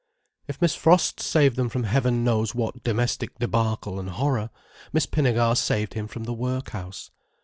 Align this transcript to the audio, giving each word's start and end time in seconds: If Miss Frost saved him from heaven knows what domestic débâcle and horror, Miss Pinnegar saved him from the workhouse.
If 0.47 0.59
Miss 0.63 0.73
Frost 0.73 1.19
saved 1.19 1.59
him 1.59 1.69
from 1.69 1.83
heaven 1.83 2.23
knows 2.23 2.55
what 2.55 2.83
domestic 2.83 3.37
débâcle 3.37 3.99
and 3.99 4.09
horror, 4.09 4.49
Miss 4.91 5.05
Pinnegar 5.05 5.55
saved 5.55 5.93
him 5.93 6.07
from 6.07 6.23
the 6.23 6.33
workhouse. 6.33 7.11